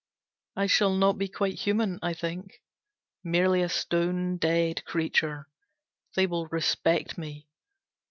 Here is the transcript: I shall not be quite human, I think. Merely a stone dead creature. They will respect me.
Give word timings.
I 0.55 0.65
shall 0.65 0.95
not 0.95 1.19
be 1.19 1.27
quite 1.27 1.59
human, 1.59 1.99
I 2.01 2.15
think. 2.15 2.59
Merely 3.23 3.61
a 3.61 3.69
stone 3.69 4.37
dead 4.37 4.83
creature. 4.83 5.47
They 6.15 6.25
will 6.25 6.47
respect 6.47 7.19
me. 7.19 7.45